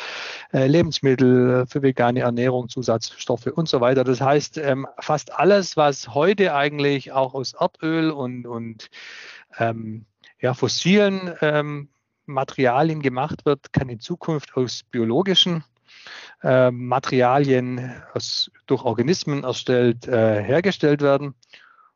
äh, 0.54 0.66
Lebensmittel, 0.66 1.66
für 1.66 1.82
vegane 1.82 2.20
Ernährung, 2.20 2.70
Zusatzstoffe 2.70 3.48
und 3.48 3.68
so 3.68 3.82
weiter. 3.82 4.02
Das 4.02 4.22
heißt, 4.22 4.56
ähm, 4.56 4.86
fast 4.98 5.34
alles, 5.34 5.76
was 5.76 6.14
heute 6.14 6.54
eigentlich 6.54 7.12
auch 7.12 7.34
aus 7.34 7.52
Erdöl 7.52 8.12
und, 8.12 8.46
und 8.46 8.88
ähm, 9.58 10.06
ja, 10.40 10.54
fossilen 10.54 11.35
ähm, 11.40 11.88
Materialien 12.26 13.02
gemacht 13.02 13.44
wird, 13.44 13.73
kann 13.73 13.88
in 13.88 14.00
Zukunft 14.00 14.56
aus 14.56 14.82
biologischen 14.85 15.64
äh, 16.42 16.70
Materialien 16.70 18.02
aus, 18.14 18.50
durch 18.66 18.82
Organismen 18.82 19.44
erstellt, 19.44 20.06
äh, 20.06 20.42
hergestellt 20.42 21.02
werden. 21.02 21.35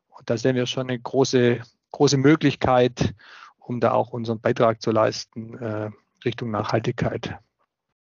Und 0.09 0.29
da 0.29 0.37
sehen 0.37 0.55
wir 0.55 0.65
schon 0.65 0.89
eine 0.89 0.99
große, 0.99 1.61
große 1.91 2.17
Möglichkeit, 2.17 3.13
um 3.59 3.79
da 3.79 3.91
auch 3.91 4.11
unseren 4.11 4.39
Beitrag 4.39 4.81
zu 4.81 4.91
leisten 4.91 5.57
äh, 5.57 5.89
Richtung 6.23 6.51
Nachhaltigkeit. 6.51 7.37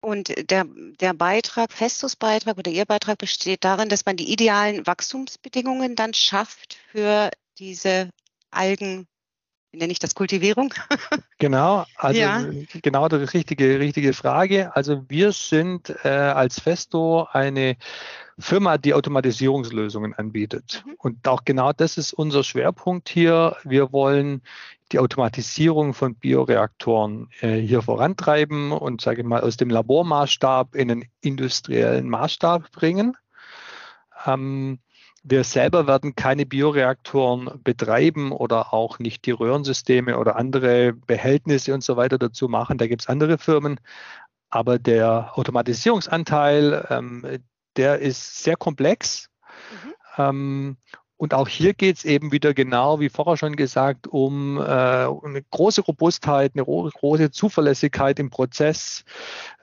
Und 0.00 0.50
der, 0.50 0.64
der 1.00 1.12
Beitrag, 1.12 1.72
Festus-Beitrag 1.72 2.56
oder 2.56 2.70
Ihr 2.70 2.84
Beitrag 2.84 3.18
besteht 3.18 3.64
darin, 3.64 3.88
dass 3.88 4.06
man 4.06 4.16
die 4.16 4.32
idealen 4.32 4.86
Wachstumsbedingungen 4.86 5.96
dann 5.96 6.14
schafft 6.14 6.78
für 6.92 7.30
diese 7.58 8.10
Algen, 8.52 9.08
nenne 9.72 9.92
ich 9.92 9.98
das, 9.98 10.14
Kultivierung? 10.14 10.74
Genau, 11.40 11.84
also 11.94 12.18
ja. 12.18 12.44
genau 12.82 13.08
die 13.08 13.14
richtige, 13.14 13.78
richtige 13.78 14.12
Frage. 14.12 14.74
Also 14.74 15.04
wir 15.08 15.30
sind 15.30 15.94
äh, 16.02 16.08
als 16.08 16.58
Festo 16.58 17.28
eine 17.30 17.76
Firma, 18.40 18.76
die 18.76 18.92
Automatisierungslösungen 18.92 20.14
anbietet. 20.14 20.82
Mhm. 20.84 20.94
Und 20.98 21.28
auch 21.28 21.44
genau 21.44 21.72
das 21.72 21.96
ist 21.96 22.12
unser 22.12 22.42
Schwerpunkt 22.42 23.08
hier. 23.08 23.56
Wir 23.62 23.92
wollen 23.92 24.42
die 24.90 24.98
Automatisierung 24.98 25.94
von 25.94 26.16
Bioreaktoren 26.16 27.28
äh, 27.40 27.56
hier 27.56 27.82
vorantreiben 27.82 28.72
und, 28.72 29.00
sage 29.00 29.20
ich 29.20 29.26
mal, 29.26 29.42
aus 29.42 29.56
dem 29.56 29.70
Labormaßstab 29.70 30.74
in 30.74 30.90
einen 30.90 31.04
industriellen 31.20 32.08
Maßstab 32.08 32.72
bringen. 32.72 33.16
Ähm, 34.26 34.80
wir 35.30 35.44
selber 35.44 35.86
werden 35.86 36.14
keine 36.14 36.46
Bioreaktoren 36.46 37.60
betreiben 37.62 38.32
oder 38.32 38.72
auch 38.72 38.98
nicht 38.98 39.26
die 39.26 39.30
Röhrensysteme 39.30 40.18
oder 40.18 40.36
andere 40.36 40.92
Behältnisse 40.92 41.74
und 41.74 41.82
so 41.82 41.96
weiter 41.96 42.18
dazu 42.18 42.48
machen. 42.48 42.78
Da 42.78 42.86
gibt 42.86 43.02
es 43.02 43.08
andere 43.08 43.38
Firmen. 43.38 43.80
Aber 44.50 44.78
der 44.78 45.36
Automatisierungsanteil, 45.36 46.86
ähm, 46.90 47.38
der 47.76 47.98
ist 47.98 48.42
sehr 48.42 48.56
komplex. 48.56 49.28
Mhm. 49.70 49.94
Ähm, 50.16 50.76
und 51.18 51.34
auch 51.34 51.48
hier 51.48 51.74
geht 51.74 51.96
es 51.98 52.04
eben 52.04 52.30
wieder 52.30 52.54
genau, 52.54 53.00
wie 53.00 53.08
vorher 53.08 53.36
schon 53.36 53.56
gesagt, 53.56 54.06
um 54.06 54.56
äh, 54.56 54.60
eine 54.60 55.42
große 55.50 55.80
Robustheit, 55.82 56.52
eine 56.54 56.64
große 56.64 57.32
Zuverlässigkeit 57.32 58.20
im 58.20 58.30
Prozess, 58.30 59.04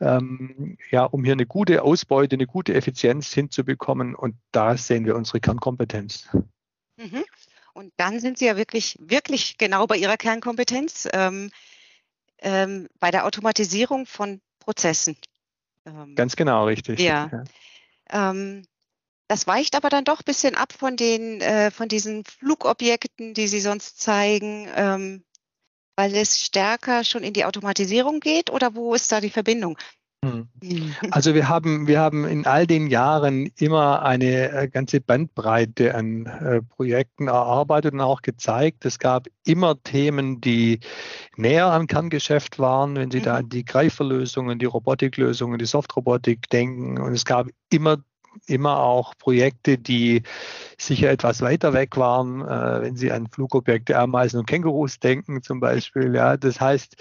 ähm, 0.02 0.78
ja, 0.92 1.06
um 1.06 1.24
hier 1.24 1.32
eine 1.32 1.46
gute 1.46 1.82
Ausbeute, 1.82 2.36
eine 2.36 2.46
gute 2.46 2.74
Effizienz 2.74 3.34
hinzubekommen. 3.34 4.16
Und 4.16 4.36
da 4.52 4.76
sehen 4.76 5.06
wir 5.06 5.16
unsere 5.16 5.40
Kernkompetenz. 5.40 6.28
Mhm. 6.98 7.24
Und 7.74 7.94
dann 7.96 8.20
sind 8.20 8.38
Sie 8.38 8.48
ja 8.48 8.58
wirklich, 8.58 8.98
wirklich 9.00 9.58
genau 9.58 9.88
bei 9.88 9.96
Ihrer 9.96 10.18
Kernkompetenz, 10.18 11.08
ähm, 11.14 11.52
ähm, 12.40 12.90
bei 13.00 13.12
der 13.12 13.26
Automatisierung 13.26 14.06
von 14.06 14.42
Prozessen. 14.60 15.16
Ähm, 15.86 16.16
Ganz 16.16 16.36
genau, 16.36 16.66
richtig. 16.66 17.00
Ja. 17.00 17.46
ja. 18.12 18.32
Das 19.28 19.48
weicht 19.48 19.76
aber 19.76 19.90
dann 19.90 20.04
doch 20.04 20.20
ein 20.20 20.26
bisschen 20.26 20.56
ab 20.56 20.74
von 20.74 20.96
den, 20.96 21.42
äh, 21.42 21.72
von 21.72 21.88
diesen 21.88 22.24
Flugobjekten, 22.26 23.34
die 23.34 23.48
Sie 23.48 23.60
sonst 23.60 24.00
zeigen, 24.00 24.68
ähm, 24.76 25.24
weil 25.96 26.16
es 26.16 26.42
stärker 26.42 27.04
schon 27.04 27.24
in 27.24 27.34
die 27.34 27.46
Automatisierung 27.46 28.20
geht 28.20 28.52
oder 28.52 28.76
wo 28.76 28.94
ist 28.94 29.12
da 29.12 29.22
die 29.22 29.30
Verbindung? 29.30 29.78
Hm. 30.26 30.48
Also 31.12 31.36
wir 31.36 31.50
haben, 31.50 31.88
wir 31.88 32.00
haben 32.00 32.26
in 32.26 32.46
all 32.46 32.66
den 32.66 32.88
Jahren 32.88 33.52
immer 33.60 34.02
eine 34.02 34.52
äh, 34.52 34.68
ganze 34.68 35.00
Bandbreite 35.00 35.94
an 35.94 36.26
äh, 36.26 36.62
Projekten 36.62 37.28
erarbeitet 37.28 37.94
und 37.94 38.02
auch 38.02 38.22
gezeigt. 38.22 38.86
Es 38.86 38.98
gab 38.98 39.28
immer 39.46 39.82
Themen, 39.84 40.42
die 40.42 40.80
näher 41.36 41.68
am 41.68 41.88
Kerngeschäft 41.88 42.58
waren, 42.58 42.96
wenn 42.96 43.12
Sie 43.12 43.20
mhm. 43.20 43.24
da 43.24 43.36
an 43.38 43.50
die 43.50 43.66
Greiferlösungen, 43.66 44.58
die 44.58 44.66
Robotiklösungen, 44.66 45.60
die 45.60 45.66
Softrobotik 45.66 46.50
denken. 46.50 47.00
Und 47.00 47.14
es 47.14 47.26
gab 47.26 47.48
immer 47.70 47.98
immer 48.48 48.80
auch 48.80 49.18
Projekte, 49.18 49.78
die 49.78 50.24
sicher 50.78 51.10
etwas 51.10 51.42
weiter 51.42 51.74
weg 51.74 51.98
waren, 51.98 52.42
äh, 52.42 52.82
wenn 52.82 52.96
Sie 52.96 53.12
an 53.12 53.28
Flugobjekte, 53.28 53.98
Ameisen 53.98 54.40
und 54.40 54.46
Kängurus 54.46 55.00
denken 55.00 55.42
zum 55.42 55.60
Beispiel. 55.60 56.14
Ja, 56.16 56.38
das 56.38 56.60
heißt, 56.60 56.96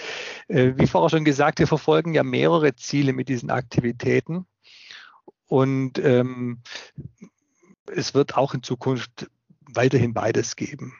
äh, 0.48 0.72
wie 0.76 0.86
vorher 0.86 1.10
schon 1.10 1.24
gesagt, 1.24 1.58
wir 1.58 1.66
verfolgen 1.66 2.14
ja 2.14 2.22
mehrere 2.22 2.74
Ziele 2.76 3.12
mit 3.12 3.28
diesen 3.28 3.50
Aktivitäten 3.50 4.46
und 5.46 5.98
ähm, 5.98 6.62
es 7.94 8.14
wird 8.14 8.36
auch 8.36 8.54
in 8.54 8.62
Zukunft 8.62 9.28
weiterhin 9.60 10.14
beides 10.14 10.56
geben. 10.56 10.94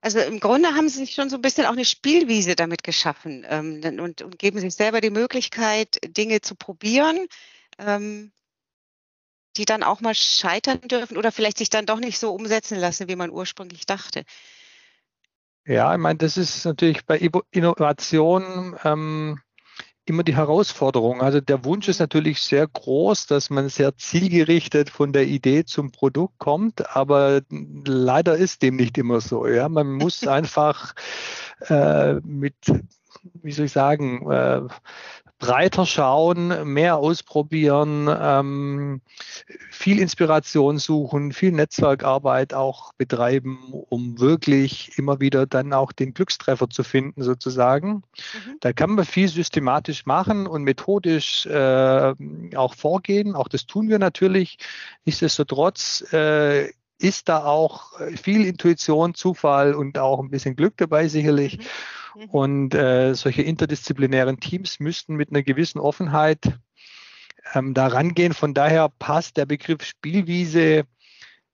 Also 0.00 0.18
im 0.18 0.40
Grunde 0.40 0.70
haben 0.74 0.88
Sie 0.88 0.98
sich 0.98 1.14
schon 1.14 1.30
so 1.30 1.36
ein 1.36 1.42
bisschen 1.42 1.64
auch 1.64 1.72
eine 1.72 1.84
Spielwiese 1.84 2.56
damit 2.56 2.82
geschaffen 2.82 3.46
ähm, 3.48 3.80
und, 4.00 4.20
und, 4.20 4.38
geben 4.38 4.58
sich 4.58 4.74
selber 4.74 5.00
die 5.00 5.10
Möglichkeit, 5.10 5.98
Dinge 6.04 6.40
zu 6.40 6.56
probieren. 6.56 7.26
Ähm, 7.78 8.32
die 9.56 9.64
dann 9.64 9.82
auch 9.82 10.00
mal 10.00 10.14
scheitern 10.14 10.80
dürfen 10.82 11.16
oder 11.16 11.32
vielleicht 11.32 11.58
sich 11.58 11.70
dann 11.70 11.86
doch 11.86 12.00
nicht 12.00 12.18
so 12.18 12.32
umsetzen 12.32 12.78
lassen, 12.78 13.08
wie 13.08 13.16
man 13.16 13.30
ursprünglich 13.30 13.86
dachte. 13.86 14.24
Ja, 15.64 15.92
ich 15.92 16.00
meine, 16.00 16.18
das 16.18 16.36
ist 16.36 16.64
natürlich 16.64 17.06
bei 17.06 17.18
Innovation 17.50 18.76
ähm, 18.82 19.40
immer 20.04 20.24
die 20.24 20.34
Herausforderung. 20.34 21.22
Also 21.22 21.40
der 21.40 21.64
Wunsch 21.64 21.88
ist 21.88 22.00
natürlich 22.00 22.40
sehr 22.40 22.66
groß, 22.66 23.26
dass 23.26 23.50
man 23.50 23.68
sehr 23.68 23.96
zielgerichtet 23.96 24.90
von 24.90 25.12
der 25.12 25.26
Idee 25.26 25.64
zum 25.64 25.92
Produkt 25.92 26.38
kommt, 26.38 26.96
aber 26.96 27.42
leider 27.50 28.36
ist 28.36 28.62
dem 28.62 28.76
nicht 28.76 28.98
immer 28.98 29.20
so. 29.20 29.46
Ja, 29.46 29.68
man 29.68 29.92
muss 29.92 30.26
einfach 30.26 30.94
äh, 31.68 32.14
mit 32.24 32.56
wie 33.34 33.52
soll 33.52 33.66
ich 33.66 33.72
sagen, 33.72 34.30
äh, 34.30 34.62
breiter 35.42 35.86
schauen, 35.86 36.72
mehr 36.72 36.98
ausprobieren, 36.98 38.08
ähm, 38.08 39.00
viel 39.72 39.98
Inspiration 39.98 40.78
suchen, 40.78 41.32
viel 41.32 41.50
Netzwerkarbeit 41.50 42.54
auch 42.54 42.92
betreiben, 42.92 43.58
um 43.88 44.20
wirklich 44.20 44.96
immer 44.98 45.18
wieder 45.18 45.46
dann 45.46 45.72
auch 45.72 45.90
den 45.90 46.14
Glückstreffer 46.14 46.70
zu 46.70 46.84
finden 46.84 47.24
sozusagen. 47.24 48.04
Mhm. 48.14 48.56
Da 48.60 48.72
kann 48.72 48.92
man 48.92 49.04
viel 49.04 49.26
systematisch 49.26 50.06
machen 50.06 50.46
und 50.46 50.62
methodisch 50.62 51.44
äh, 51.46 52.14
auch 52.54 52.74
vorgehen. 52.74 53.34
Auch 53.34 53.48
das 53.48 53.66
tun 53.66 53.88
wir 53.88 53.98
natürlich. 53.98 54.58
Nichtsdestotrotz 55.04 56.04
äh, 56.12 56.70
ist 57.00 57.28
da 57.28 57.44
auch 57.44 57.98
viel 58.16 58.46
Intuition, 58.46 59.14
Zufall 59.14 59.74
und 59.74 59.98
auch 59.98 60.20
ein 60.20 60.30
bisschen 60.30 60.54
Glück 60.54 60.76
dabei 60.76 61.08
sicherlich. 61.08 61.58
Mhm. 61.58 61.62
Mhm. 62.14 62.24
Und 62.30 62.74
äh, 62.74 63.14
solche 63.14 63.42
interdisziplinären 63.42 64.40
Teams 64.40 64.80
müssten 64.80 65.16
mit 65.16 65.30
einer 65.30 65.42
gewissen 65.42 65.78
Offenheit 65.78 66.58
ähm, 67.54 67.74
da 67.74 67.88
rangehen. 67.88 68.32
Von 68.32 68.54
daher 68.54 68.88
passt 68.88 69.36
der 69.36 69.46
Begriff 69.46 69.84
Spielwiese 69.84 70.84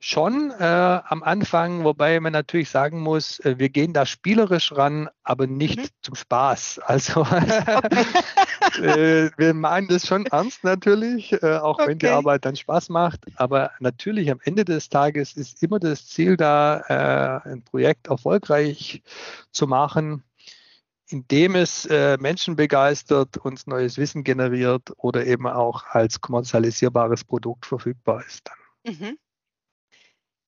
schon 0.00 0.53
äh, 0.53 0.65
am 0.65 1.25
Anfang, 1.25 1.83
wobei 1.83 2.21
man 2.21 2.33
natürlich 2.33 2.71
sagen 2.71 3.00
muss, 3.00 3.41
äh, 3.41 3.59
wir 3.59 3.69
gehen 3.69 3.93
da 3.93 4.07
spielerisch 4.07 4.71
ran, 4.73 5.09
aber 5.25 5.49
nicht 5.49 5.79
mhm. 5.79 5.88
zum 6.03 6.15
Spaß. 6.15 6.81
Also 6.88 7.23
äh, 8.83 9.31
wir 9.37 9.55
meinen 9.55 9.88
das 9.88 10.07
schon 10.07 10.27
ernst 10.27 10.62
natürlich, 10.62 11.33
äh, 11.43 11.57
auch 11.57 11.79
okay. 11.79 11.88
wenn 11.88 11.99
die 11.99 12.09
Arbeit 12.09 12.45
dann 12.45 12.57
Spaß 12.57 12.91
macht. 12.91 13.27
Aber 13.37 13.73
natürlich 13.81 14.31
am 14.31 14.41
Ende 14.45 14.65
des 14.65 14.88
Tages 14.88 15.37
ist 15.37 15.62
immer 15.62 15.81
das 15.81 16.07
Ziel 16.07 16.37
da, 16.37 17.43
äh, 17.45 17.49
ein 17.50 17.62
Projekt 17.62 18.07
erfolgreich 18.07 19.03
zu 19.50 19.67
machen 19.67 20.23
indem 21.09 21.55
es 21.55 21.87
äh, 21.87 22.19
Menschen 22.19 22.57
begeistert, 22.57 23.38
uns 23.38 23.67
neues 23.67 23.97
Wissen 23.97 24.25
generiert 24.25 24.93
oder 24.97 25.27
eben 25.27 25.47
auch 25.47 25.85
als 25.87 26.21
kommerzialisierbares 26.21 27.25
Produkt 27.25 27.67
verfügbar 27.67 28.25
ist. 28.27 28.50
Mhm. 28.85 29.19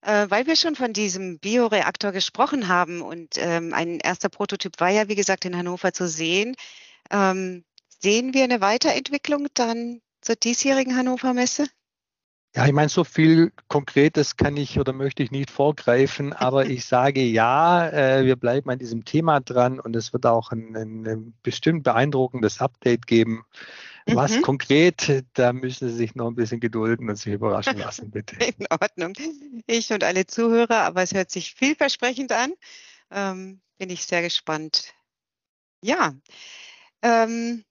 Äh, 0.02 0.26
weil 0.30 0.46
wir 0.46 0.56
schon 0.56 0.76
von 0.76 0.92
diesem 0.92 1.38
Bioreaktor 1.38 2.12
gesprochen 2.12 2.68
haben 2.68 3.02
und 3.02 3.36
ähm, 3.36 3.74
ein 3.74 4.00
erster 4.00 4.28
Prototyp 4.28 4.80
war 4.80 4.90
ja, 4.90 5.08
wie 5.08 5.14
gesagt, 5.14 5.44
in 5.44 5.56
Hannover 5.56 5.92
zu 5.92 6.08
sehen, 6.08 6.56
ähm, 7.10 7.64
sehen 7.88 8.32
wir 8.32 8.44
eine 8.44 8.60
Weiterentwicklung 8.60 9.48
dann 9.54 10.00
zur 10.20 10.36
diesjährigen 10.36 10.96
Hannover 10.96 11.34
Messe? 11.34 11.66
Ja, 12.56 12.66
ich 12.66 12.72
meine, 12.72 12.88
so 12.88 13.04
viel 13.04 13.52
Konkretes 13.68 14.36
kann 14.36 14.56
ich 14.56 14.80
oder 14.80 14.92
möchte 14.92 15.22
ich 15.22 15.30
nicht 15.30 15.50
vorgreifen, 15.50 16.32
aber 16.32 16.66
ich 16.66 16.84
sage 16.84 17.22
ja, 17.22 17.88
äh, 17.88 18.24
wir 18.24 18.36
bleiben 18.36 18.70
an 18.70 18.78
diesem 18.78 19.04
Thema 19.04 19.40
dran 19.40 19.78
und 19.78 19.94
es 19.94 20.12
wird 20.12 20.26
auch 20.26 20.50
ein, 20.50 20.76
ein, 20.76 21.34
bestimmt 21.42 21.84
beeindruckendes 21.84 22.60
Update 22.60 23.06
geben. 23.06 23.44
Was 24.06 24.36
mhm. 24.36 24.42
konkret, 24.42 25.24
da 25.34 25.52
müssen 25.52 25.88
Sie 25.88 25.94
sich 25.94 26.14
noch 26.16 26.26
ein 26.26 26.34
bisschen 26.34 26.58
gedulden 26.58 27.08
und 27.08 27.16
sich 27.16 27.32
überraschen 27.32 27.78
lassen, 27.78 28.10
bitte. 28.10 28.36
In 28.44 28.66
Ordnung. 28.70 29.12
Ich 29.66 29.92
und 29.92 30.02
alle 30.02 30.26
Zuhörer, 30.26 30.82
aber 30.82 31.02
es 31.02 31.14
hört 31.14 31.30
sich 31.30 31.54
vielversprechend 31.54 32.32
an. 32.32 32.52
Ähm, 33.12 33.60
bin 33.78 33.90
ich 33.90 34.04
sehr 34.04 34.22
gespannt. 34.22 34.94
Ja. 35.82 36.14
Ähm, 37.02 37.64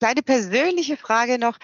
kleine 0.00 0.22
persönliche 0.22 0.96
Frage 0.96 1.38
noch. 1.38 1.58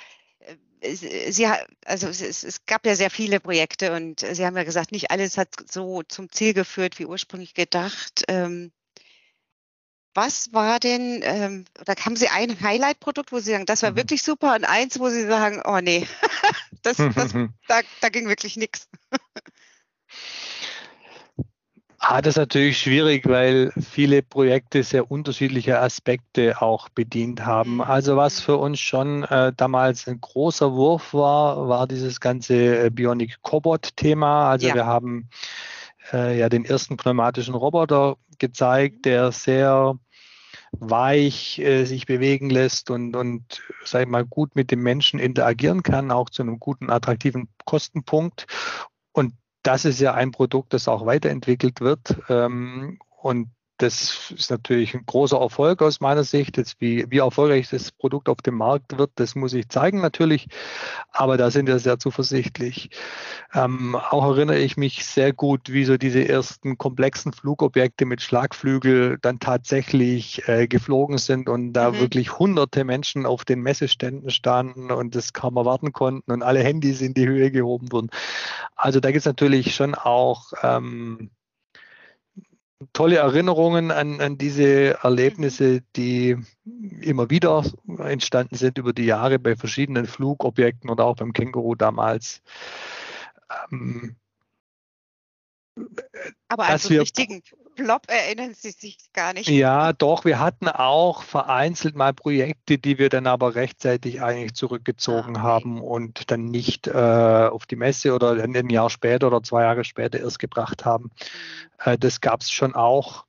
Äh, 0.81 1.33
Sie, 1.33 1.47
also 1.85 2.09
es, 2.09 2.21
es, 2.21 2.67
gab 2.67 2.87
ja 2.87 2.95
sehr 2.95 3.11
viele 3.11 3.41
Projekte 3.41 3.93
und 3.93 4.21
Sie 4.21 4.45
haben 4.45 4.57
ja 4.57 4.65
gesagt, 4.65 4.93
nicht 4.93 5.11
alles 5.11 5.39
hat 5.39 5.49
so 5.71 6.03
zum 6.03 6.31
Ziel 6.31 6.55
geführt, 6.55 6.99
wie 6.99 7.07
ursprünglich 7.07 7.55
gedacht. 7.55 8.25
Ähm, 8.29 8.73
was 10.15 10.53
war 10.53 10.81
denn, 10.81 11.21
ähm, 11.23 11.65
oder 11.81 11.95
haben 12.05 12.17
Sie 12.17 12.29
ein 12.29 12.61
Highlight-Produkt, 12.61 13.31
wo 13.31 13.39
Sie 13.39 13.53
sagen, 13.53 13.67
das 13.67 13.83
war 13.83 13.93
mhm. 13.93 13.97
wirklich 13.97 14.23
super 14.23 14.55
und 14.57 14.65
eins, 14.65 14.99
wo 14.99 15.09
Sie 15.11 15.27
sagen, 15.27 15.63
oh 15.65 15.79
nee, 15.81 16.09
das, 16.83 16.97
das, 16.97 17.33
da, 17.69 17.81
da 18.01 18.09
ging 18.09 18.27
wirklich 18.29 18.57
nichts? 18.57 18.89
Ah, 22.01 22.23
das 22.23 22.35
ist 22.35 22.39
natürlich 22.39 22.79
schwierig, 22.79 23.27
weil 23.27 23.73
viele 23.73 24.23
Projekte 24.23 24.85
sehr 24.85 25.11
unterschiedliche 25.11 25.81
Aspekte 25.81 26.63
auch 26.63 26.89
bedient 26.89 27.45
haben. 27.45 27.75
Mhm. 27.75 27.81
Also 27.81 28.17
was 28.17 28.41
für 28.41 28.57
uns 28.57 28.79
schon 28.79 29.25
äh, 29.25 29.53
damals 29.57 30.07
ein 30.07 30.21
großer 30.21 30.73
Wurf 30.73 31.13
war, 31.13 31.69
war 31.69 31.89
dieses 31.89 32.21
ganze 32.21 32.87
äh, 32.87 32.91
Bionic 32.91 33.43
Cobot-Thema. 33.43 34.49
Also 34.49 34.69
ja. 34.69 34.75
wir 34.77 34.87
haben 34.87 35.29
äh, 36.13 36.39
ja 36.39 36.49
den 36.49 36.65
ersten 36.65 36.97
pneumatischen 36.97 37.55
Roboter 37.55 38.17
gezeigt, 38.39 39.05
der 39.05 39.33
sehr 39.33 39.99
weich 40.73 41.59
äh, 41.59 41.85
sich 41.85 42.07
bewegen 42.07 42.49
lässt 42.49 42.91
und, 42.91 43.17
und 43.17 43.63
sag 43.85 44.03
ich 44.03 44.09
mal, 44.09 44.25
gut 44.25 44.55
mit 44.55 44.71
dem 44.71 44.83
Menschen 44.83 45.19
interagieren 45.19 45.83
kann, 45.83 46.13
auch 46.13 46.31
zu 46.31 46.43
einem 46.43 46.61
guten, 46.61 46.91
attraktiven 46.91 47.49
Kostenpunkt. 47.65 48.47
Und 49.13 49.35
das 49.63 49.85
ist 49.85 50.01
ja 50.01 50.15
ein 50.15 50.31
Produkt, 50.31 50.73
das 50.73 50.89
auch 50.89 51.07
weiterentwickelt 51.07 51.81
wird. 51.81 52.17
Ähm, 52.29 52.99
und 53.21 53.51
das 53.79 54.33
ist 54.37 54.51
natürlich 54.51 54.95
ein 54.95 55.07
großer 55.07 55.39
Erfolg 55.39 55.83
aus 55.83 56.01
meiner 56.01 56.25
Sicht. 56.25 56.57
Jetzt 56.57 56.81
wie, 56.81 57.07
wie 57.11 57.19
erfolgreich 57.19 57.71
das 57.71 57.93
Produkt 57.93 58.29
auf 58.29 58.39
dem 58.39 58.57
Markt 58.57 58.99
wird, 58.99 59.13
das 59.15 59.37
muss 59.37 59.55
ich 59.55 59.69
zeigen 59.69 60.01
natürlich. 60.01 60.49
Aber 61.13 61.37
da 61.37 61.51
sind 61.51 61.69
wir 61.69 61.79
sehr 61.79 61.99
zuversichtlich. 61.99 62.91
Ähm, 63.55 63.95
auch 63.95 64.25
erinnere 64.25 64.59
ich 64.59 64.77
mich 64.77 65.07
sehr 65.07 65.33
gut, 65.33 65.73
wie 65.73 65.85
so 65.85 65.97
diese 65.97 66.29
ersten 66.29 66.77
komplexen 66.77 67.33
Flugobjekte 67.33 68.05
mit 68.05 68.21
Schlagflügel 68.21 69.19
dann 69.23 69.39
tatsächlich 69.39 70.47
äh, 70.49 70.67
geflogen 70.67 71.19
sind 71.19 71.49
und 71.49 71.73
da 71.73 71.93
mhm. 71.93 72.01
wirklich 72.01 72.39
hunderte 72.39 72.83
Menschen 72.85 73.27
auf 73.27 73.45
den 73.45 73.61
Messeständen 73.61 74.31
standen 74.31 74.91
und 74.91 75.15
das 75.15 75.33
kaum 75.33 75.57
erwarten 75.57 75.93
konnten 75.93 76.33
und 76.33 76.43
alle 76.43 76.61
Handys 76.61 77.01
in 77.01 77.15
die 77.15 77.29
Höhe 77.29 77.53
gehoben 77.53 77.93
wurden. 77.93 78.11
Also 78.75 78.99
da 78.99 79.11
gibt 79.13 79.21
es 79.21 79.27
natürlich 79.27 79.75
schon 79.75 79.95
auch 79.95 80.53
ähm, 80.63 81.31
tolle 82.93 83.17
Erinnerungen 83.17 83.91
an, 83.91 84.21
an 84.21 84.39
diese 84.39 85.03
Erlebnisse, 85.03 85.83
die 85.97 86.37
immer 87.01 87.31
wieder 87.31 87.65
entstanden 87.99 88.57
sind 88.57 88.79
über 88.79 88.93
die 88.93 89.05
Jahre 89.05 89.39
bei 89.39 89.57
verschiedenen 89.57 90.07
Flugobjekten 90.07 90.89
oder 90.89 91.05
auch 91.05 91.17
beim 91.17 91.33
Känguru 91.33 91.75
damals. 91.75 92.43
Ähm, 93.71 94.17
Aber 96.49 96.67
an 96.67 96.79
so 96.79 96.89
richtigen 96.89 97.43
Plop 97.79 98.07
erinnern 98.09 98.55
Sie 98.55 98.73
sich 98.73 98.99
gar 99.13 99.33
nicht. 99.33 99.49
Ja, 99.49 99.93
doch, 99.93 100.25
wir 100.25 100.41
hatten 100.41 100.67
auch 100.67 101.23
vereinzelt 101.23 101.95
mal 101.95 102.13
Projekte, 102.13 102.77
die 102.77 102.99
wir 102.99 103.09
dann 103.09 103.29
aber 103.29 103.55
rechtzeitig 103.55 104.21
eigentlich 104.21 104.55
zurückgezogen 104.55 105.37
ah, 105.37 105.41
okay. 105.41 105.49
haben 105.49 105.81
und 105.81 106.29
dann 106.33 106.47
nicht 106.47 106.89
äh, 106.89 106.91
auf 106.93 107.67
die 107.67 107.77
Messe 107.77 108.13
oder 108.13 108.33
ein 108.33 108.69
Jahr 108.69 108.91
später 108.91 109.29
oder 109.29 109.45
zwei 109.45 109.63
Jahre 109.63 109.85
später 109.85 110.19
erst 110.19 110.41
gebracht 110.41 110.85
haben. 110.85 111.05
Mhm. 111.05 111.93
Äh, 111.93 111.99
das 111.99 112.21
gab 112.21 112.41
es 112.41 112.51
schon 112.51 112.75
auch. 112.75 113.27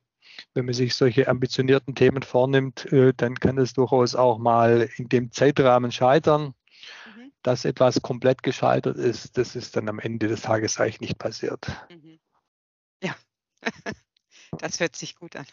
Wenn 0.52 0.64
man 0.64 0.74
sich 0.74 0.96
solche 0.96 1.28
ambitionierten 1.28 1.94
Themen 1.94 2.24
vornimmt, 2.24 2.92
äh, 2.92 3.12
dann 3.16 3.36
kann 3.36 3.56
es 3.56 3.74
durchaus 3.74 4.16
auch 4.16 4.38
mal 4.38 4.88
in 4.96 5.08
dem 5.08 5.30
Zeitrahmen 5.30 5.92
scheitern. 5.92 6.54
Mhm. 7.06 7.30
Dass 7.44 7.64
etwas 7.64 8.02
komplett 8.02 8.42
gescheitert 8.42 8.96
ist, 8.96 9.38
das 9.38 9.54
ist 9.54 9.76
dann 9.76 9.88
am 9.88 10.00
Ende 10.00 10.26
des 10.26 10.42
Tages 10.42 10.80
eigentlich 10.80 11.00
nicht 11.00 11.18
passiert. 11.18 11.68
Mhm. 11.88 12.18
Ja. 13.00 13.14
Das 14.58 14.80
hört 14.80 14.96
sich 14.96 15.16
gut 15.16 15.36
an. 15.36 15.46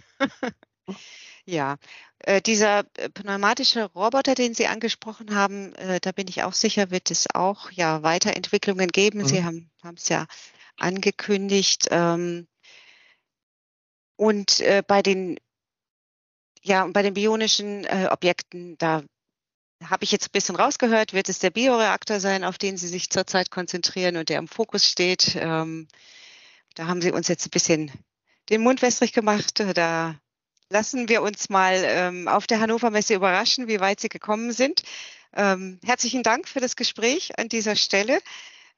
ja, 1.45 1.77
äh, 2.19 2.41
dieser 2.41 2.85
äh, 2.97 3.09
pneumatische 3.09 3.85
Roboter, 3.85 4.35
den 4.35 4.53
Sie 4.53 4.67
angesprochen 4.67 5.35
haben, 5.35 5.73
äh, 5.75 5.99
da 5.99 6.11
bin 6.11 6.27
ich 6.27 6.43
auch 6.43 6.53
sicher, 6.53 6.91
wird 6.91 7.11
es 7.11 7.27
auch 7.33 7.71
ja 7.71 8.03
Weiterentwicklungen 8.03 8.89
geben. 8.89 9.19
Mhm. 9.19 9.25
Sie 9.25 9.43
haben 9.43 9.69
es 9.95 10.09
ja 10.09 10.25
angekündigt. 10.77 11.87
Ähm, 11.91 12.47
und 14.15 14.59
äh, 14.61 14.83
bei 14.85 15.01
den 15.01 15.37
ja, 16.63 16.85
bei 16.87 17.01
den 17.01 17.13
bionischen 17.13 17.85
äh, 17.85 18.09
Objekten, 18.11 18.77
da 18.77 19.03
habe 19.83 20.03
ich 20.03 20.11
jetzt 20.11 20.27
ein 20.27 20.31
bisschen 20.33 20.55
rausgehört, 20.55 21.13
wird 21.13 21.29
es 21.29 21.39
der 21.39 21.51
Bioreaktor 21.51 22.19
sein, 22.19 22.43
auf 22.43 22.57
den 22.57 22.77
Sie 22.77 22.87
sich 22.87 23.09
zurzeit 23.09 23.51
konzentrieren 23.51 24.17
und 24.17 24.29
der 24.29 24.39
im 24.39 24.47
Fokus 24.47 24.85
steht. 24.85 25.35
Ähm, 25.35 25.87
da 26.75 26.87
haben 26.87 27.01
Sie 27.01 27.11
uns 27.11 27.27
jetzt 27.27 27.45
ein 27.47 27.51
bisschen 27.51 27.91
den 28.49 28.61
Mund 28.61 28.81
wässrig 28.81 29.13
gemacht. 29.13 29.63
Da 29.75 30.15
lassen 30.69 31.09
wir 31.09 31.21
uns 31.21 31.49
mal 31.49 31.81
ähm, 31.83 32.27
auf 32.27 32.47
der 32.47 32.59
Hannover 32.59 32.89
Messe 32.89 33.15
überraschen, 33.15 33.67
wie 33.67 33.79
weit 33.79 33.99
Sie 33.99 34.09
gekommen 34.09 34.51
sind. 34.51 34.83
Ähm, 35.35 35.79
herzlichen 35.83 36.23
Dank 36.23 36.47
für 36.47 36.59
das 36.59 36.75
Gespräch 36.75 37.37
an 37.37 37.49
dieser 37.49 37.75
Stelle. 37.75 38.19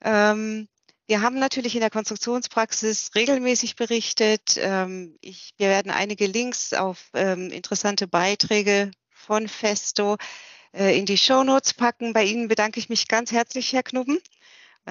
Ähm, 0.03 0.67
wir 1.07 1.21
haben 1.21 1.39
natürlich 1.39 1.73
in 1.73 1.81
der 1.81 1.89
Konstruktionspraxis 1.89 3.11
regelmäßig 3.15 3.75
berichtet. 3.75 4.57
Ähm, 4.57 5.17
ich, 5.21 5.53
wir 5.57 5.69
werden 5.69 5.91
einige 5.91 6.27
Links 6.27 6.73
auf 6.73 7.09
ähm, 7.13 7.49
interessante 7.49 8.07
Beiträge 8.07 8.91
von 9.09 9.47
Festo 9.47 10.17
äh, 10.71 10.97
in 10.97 11.05
die 11.05 11.17
Show 11.17 11.43
Notes 11.43 11.73
packen. 11.73 12.13
Bei 12.13 12.23
Ihnen 12.23 12.47
bedanke 12.47 12.79
ich 12.79 12.89
mich 12.89 13.07
ganz 13.07 13.31
herzlich, 13.31 13.73
Herr 13.73 13.83
Knubben. 13.83 14.19